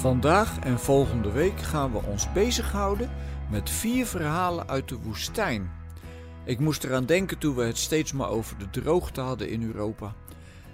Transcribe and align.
Vandaag 0.00 0.58
en 0.58 0.78
volgende 0.78 1.32
week 1.32 1.60
gaan 1.60 1.92
we 1.92 2.02
ons 2.02 2.32
bezighouden 2.32 3.10
met 3.50 3.70
vier 3.70 4.06
verhalen 4.06 4.68
uit 4.68 4.88
de 4.88 4.98
woestijn. 4.98 5.70
Ik 6.44 6.58
moest 6.58 6.84
eraan 6.84 7.06
denken 7.06 7.38
toen 7.38 7.54
we 7.54 7.62
het 7.62 7.78
steeds 7.78 8.12
maar 8.12 8.28
over 8.28 8.58
de 8.58 8.70
droogte 8.70 9.20
hadden 9.20 9.48
in 9.48 9.62
Europa. 9.62 10.14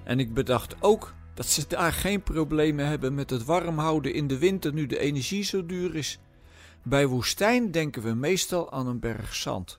En 0.03 0.19
ik 0.19 0.35
bedacht 0.35 0.83
ook 0.83 1.15
dat 1.35 1.47
ze 1.47 1.65
daar 1.69 1.93
geen 1.93 2.23
problemen 2.23 2.87
hebben 2.87 3.15
met 3.15 3.31
het 3.31 3.45
warm 3.45 3.79
houden 3.79 4.15
in 4.15 4.27
de 4.27 4.39
winter 4.39 4.73
nu 4.73 4.87
de 4.87 4.99
energie 4.99 5.43
zo 5.43 5.67
duur 5.67 5.95
is. 5.95 6.19
Bij 6.83 7.07
woestijn 7.07 7.71
denken 7.71 8.03
we 8.03 8.15
meestal 8.15 8.73
aan 8.73 8.87
een 8.87 9.01
berg 9.01 9.35
zand. 9.35 9.79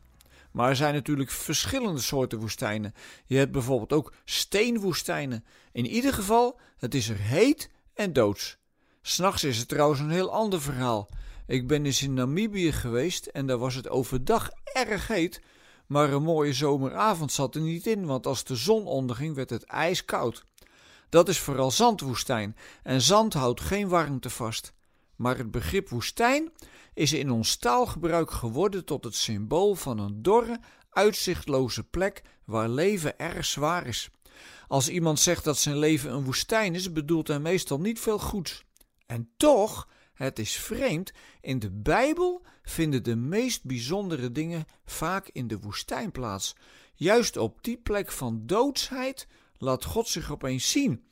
Maar 0.51 0.69
er 0.69 0.75
zijn 0.75 0.93
natuurlijk 0.93 1.31
verschillende 1.31 2.01
soorten 2.01 2.39
woestijnen. 2.39 2.93
Je 3.25 3.37
hebt 3.37 3.51
bijvoorbeeld 3.51 3.93
ook 3.93 4.13
steenwoestijnen. 4.23 5.45
In 5.71 5.85
ieder 5.85 6.13
geval, 6.13 6.59
het 6.77 6.95
is 6.95 7.09
er 7.09 7.19
heet 7.19 7.71
en 7.93 8.13
doods. 8.13 8.63
S'nachts 9.07 9.43
is 9.43 9.57
het 9.57 9.67
trouwens 9.67 9.99
een 9.99 10.09
heel 10.09 10.31
ander 10.31 10.61
verhaal. 10.61 11.09
Ik 11.47 11.67
ben 11.67 11.85
eens 11.85 12.01
in 12.01 12.13
Namibië 12.13 12.71
geweest 12.71 13.25
en 13.25 13.47
daar 13.47 13.57
was 13.57 13.75
het 13.75 13.89
overdag 13.89 14.49
erg 14.73 15.07
heet, 15.07 15.41
maar 15.85 16.13
een 16.13 16.23
mooie 16.23 16.53
zomeravond 16.53 17.31
zat 17.31 17.55
er 17.55 17.61
niet 17.61 17.87
in, 17.87 18.05
want 18.05 18.25
als 18.25 18.43
de 18.43 18.55
zon 18.55 18.85
onderging 18.85 19.35
werd 19.35 19.49
het 19.49 19.63
ijskoud. 19.63 20.45
Dat 21.09 21.29
is 21.29 21.39
vooral 21.39 21.71
zandwoestijn 21.71 22.55
en 22.83 23.01
zand 23.01 23.33
houdt 23.33 23.61
geen 23.61 23.87
warmte 23.87 24.29
vast. 24.29 24.73
Maar 25.15 25.37
het 25.37 25.51
begrip 25.51 25.89
woestijn 25.89 26.51
is 26.93 27.13
in 27.13 27.31
ons 27.31 27.55
taalgebruik 27.55 28.31
geworden 28.31 28.85
tot 28.85 29.03
het 29.03 29.15
symbool 29.15 29.75
van 29.75 29.99
een 29.99 30.21
dorre, 30.21 30.59
uitzichtloze 30.89 31.83
plek 31.83 32.21
waar 32.45 32.69
leven 32.69 33.19
erg 33.19 33.45
zwaar 33.45 33.87
is. 33.87 34.09
Als 34.67 34.89
iemand 34.89 35.19
zegt 35.19 35.43
dat 35.43 35.57
zijn 35.57 35.77
leven 35.77 36.11
een 36.11 36.23
woestijn 36.23 36.75
is, 36.75 36.91
bedoelt 36.91 37.27
hij 37.27 37.39
meestal 37.39 37.79
niet 37.79 37.99
veel 37.99 38.19
goeds. 38.19 38.63
En 39.05 39.29
toch, 39.37 39.87
het 40.13 40.39
is 40.39 40.55
vreemd, 40.55 41.11
in 41.41 41.59
de 41.59 41.71
Bijbel 41.71 42.45
vinden 42.63 43.03
de 43.03 43.15
meest 43.15 43.63
bijzondere 43.63 44.31
dingen 44.31 44.65
vaak 44.85 45.29
in 45.31 45.47
de 45.47 45.59
woestijn 45.59 46.11
plaats. 46.11 46.55
Juist 46.93 47.37
op 47.37 47.63
die 47.63 47.77
plek 47.77 48.11
van 48.11 48.41
doodsheid 48.45 49.27
laat 49.57 49.83
God 49.83 50.07
zich 50.07 50.31
opeens 50.31 50.71
zien 50.71 51.03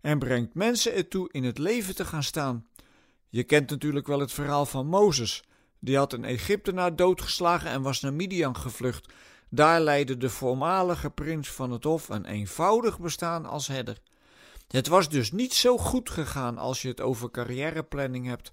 en 0.00 0.18
brengt 0.18 0.54
mensen 0.54 0.94
ertoe 0.94 1.28
in 1.32 1.44
het 1.44 1.58
leven 1.58 1.94
te 1.94 2.04
gaan 2.04 2.22
staan. 2.22 2.66
Je 3.28 3.44
kent 3.44 3.70
natuurlijk 3.70 4.06
wel 4.06 4.20
het 4.20 4.32
verhaal 4.32 4.66
van 4.66 4.86
Mozes. 4.86 5.42
Die 5.78 5.96
had 5.96 6.12
een 6.12 6.24
Egyptenaar 6.24 6.96
doodgeslagen 6.96 7.70
en 7.70 7.82
was 7.82 8.00
naar 8.00 8.14
Midian 8.14 8.56
gevlucht. 8.56 9.12
Daar 9.48 9.80
leidde 9.80 10.16
de 10.16 10.30
voormalige 10.30 11.10
prins 11.10 11.50
van 11.50 11.70
het 11.70 11.84
hof 11.84 12.08
een 12.08 12.24
eenvoudig 12.24 13.00
bestaan 13.00 13.46
als 13.46 13.66
herder. 13.66 14.00
Het 14.72 14.88
was 14.88 15.08
dus 15.08 15.32
niet 15.32 15.54
zo 15.54 15.78
goed 15.78 16.10
gegaan 16.10 16.58
als 16.58 16.82
je 16.82 16.88
het 16.88 17.00
over 17.00 17.30
carrièreplanning 17.30 18.26
hebt. 18.26 18.52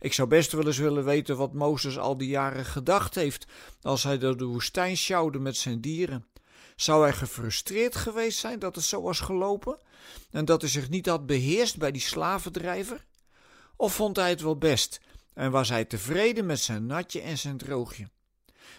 Ik 0.00 0.12
zou 0.12 0.28
best 0.28 0.52
wel 0.52 0.66
eens 0.66 0.78
willen 0.78 1.04
weten 1.04 1.36
wat 1.36 1.52
Mozes 1.52 1.98
al 1.98 2.16
die 2.16 2.28
jaren 2.28 2.64
gedacht 2.64 3.14
heeft 3.14 3.46
als 3.82 4.02
hij 4.02 4.18
door 4.18 4.36
de 4.36 4.44
woestijn 4.44 4.96
sjouwde 4.96 5.38
met 5.38 5.56
zijn 5.56 5.80
dieren. 5.80 6.26
Zou 6.76 7.02
hij 7.02 7.12
gefrustreerd 7.12 7.96
geweest 7.96 8.38
zijn 8.38 8.58
dat 8.58 8.74
het 8.74 8.84
zo 8.84 9.02
was 9.02 9.20
gelopen 9.20 9.78
en 10.30 10.44
dat 10.44 10.60
hij 10.60 10.70
zich 10.70 10.88
niet 10.88 11.06
had 11.06 11.26
beheerst 11.26 11.78
bij 11.78 11.90
die 11.90 12.02
slavendrijver? 12.02 13.04
Of 13.76 13.94
vond 13.94 14.16
hij 14.16 14.28
het 14.28 14.40
wel 14.40 14.58
best 14.58 15.00
en 15.34 15.50
was 15.50 15.68
hij 15.68 15.84
tevreden 15.84 16.46
met 16.46 16.60
zijn 16.60 16.86
natje 16.86 17.20
en 17.20 17.38
zijn 17.38 17.56
droogje? 17.56 18.08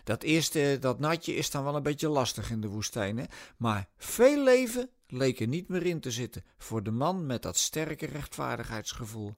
Dat 0.03 0.23
eerste, 0.23 0.77
dat 0.79 0.99
natje, 0.99 1.35
is 1.35 1.51
dan 1.51 1.63
wel 1.63 1.75
een 1.75 1.83
beetje 1.83 2.09
lastig 2.09 2.51
in 2.51 2.61
de 2.61 2.67
woestijn, 2.67 3.17
hè? 3.17 3.25
maar 3.57 3.89
veel 3.97 4.43
leven 4.43 4.89
leek 5.07 5.39
er 5.39 5.47
niet 5.47 5.67
meer 5.67 5.85
in 5.85 5.99
te 5.99 6.11
zitten 6.11 6.43
voor 6.57 6.83
de 6.83 6.91
man 6.91 7.25
met 7.25 7.41
dat 7.41 7.57
sterke 7.57 8.05
rechtvaardigheidsgevoel. 8.05 9.33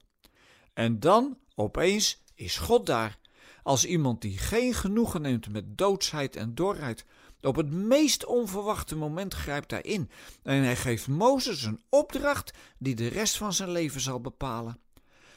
En 0.72 1.00
dan, 1.00 1.38
opeens, 1.54 2.22
is 2.34 2.56
God 2.56 2.86
daar, 2.86 3.18
als 3.62 3.84
iemand 3.84 4.20
die 4.20 4.38
geen 4.38 4.74
genoegen 4.74 5.22
neemt 5.22 5.52
met 5.52 5.78
doodsheid 5.78 6.36
en 6.36 6.54
dorheid. 6.54 7.04
Op 7.40 7.56
het 7.56 7.70
meest 7.70 8.24
onverwachte 8.24 8.96
moment 8.96 9.34
grijpt 9.34 9.70
hij 9.70 9.82
in 9.82 10.10
en 10.42 10.62
hij 10.62 10.76
geeft 10.76 11.08
Mozes 11.08 11.62
een 11.62 11.82
opdracht 11.88 12.52
die 12.78 12.94
de 12.94 13.08
rest 13.08 13.36
van 13.36 13.52
zijn 13.52 13.70
leven 13.70 14.00
zal 14.00 14.20
bepalen. 14.20 14.80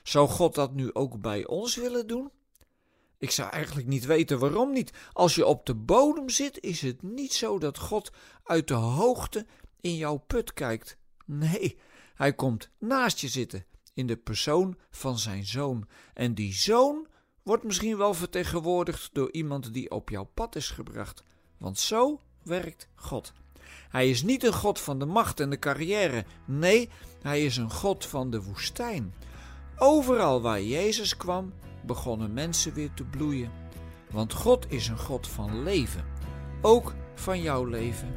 Zou 0.04 0.30
God 0.30 0.56
dat 0.56 0.74
nu 0.74 0.94
ook 0.94 1.22
bij 1.22 1.48
ons 1.48 1.76
willen 1.76 2.08
doen? 2.08 2.32
Ik 3.22 3.32
zou 3.32 3.50
eigenlijk 3.50 3.88
niet 3.88 4.06
weten 4.06 4.40
waarom 4.40 4.72
niet. 4.72 4.94
Als 5.14 5.36
je 5.36 5.46
op 5.46 5.66
de 5.66 5.76
bodem 5.76 6.30
zit, 6.30 6.60
is 6.62 6.82
het 6.82 7.02
niet 7.02 7.34
zo 7.34 7.60
dat 7.60 7.78
God 7.78 8.12
uit 8.44 8.68
de 8.68 8.74
hoogte 8.74 9.46
in 9.82 9.96
jouw 9.96 10.18
put 10.18 10.54
kijkt. 10.54 10.98
Nee, 11.26 11.78
hij 12.16 12.34
komt 12.34 12.70
naast 12.80 13.20
je 13.20 13.28
zitten 13.28 13.66
in 13.94 14.08
de 14.08 14.18
persoon 14.18 14.78
van 14.90 15.20
zijn 15.20 15.46
zoon. 15.46 15.88
En 16.14 16.34
die 16.34 16.54
zoon 16.54 17.08
wordt 17.44 17.64
misschien 17.64 17.98
wel 17.98 18.14
vertegenwoordigd 18.14 19.10
door 19.14 19.32
iemand 19.32 19.74
die 19.74 19.92
op 19.92 20.10
jouw 20.10 20.30
pad 20.34 20.56
is 20.56 20.70
gebracht. 20.70 21.24
Want 21.58 21.80
zo 21.80 22.22
werkt 22.44 22.88
God. 22.96 23.34
Hij 23.90 24.10
is 24.10 24.24
niet 24.24 24.44
een 24.44 24.54
God 24.54 24.80
van 24.80 25.00
de 25.00 25.06
macht 25.06 25.40
en 25.40 25.50
de 25.50 25.60
carrière. 25.60 26.26
Nee, 26.46 26.90
hij 27.22 27.46
is 27.46 27.58
een 27.58 27.72
God 27.72 28.06
van 28.06 28.30
de 28.30 28.44
woestijn. 28.44 29.14
Overal 29.84 30.42
waar 30.42 30.62
Jezus 30.62 31.18
kwam, 31.18 31.54
begonnen 31.86 32.34
mensen 32.34 32.74
weer 32.74 32.94
te 32.94 33.04
bloeien. 33.04 33.52
Want 34.12 34.34
God 34.34 34.72
is 34.72 34.88
een 34.88 34.98
God 34.98 35.28
van 35.28 35.64
leven. 35.64 36.06
Ook 36.62 36.94
van 37.16 37.42
jouw 37.42 37.66
leven 37.66 38.14